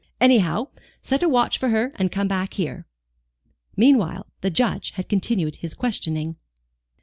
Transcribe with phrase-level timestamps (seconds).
[0.19, 0.69] Anyhow,
[1.03, 2.87] set a watch for her and come back here."
[3.77, 6.37] Meanwhile, the Judge had continued his questioning.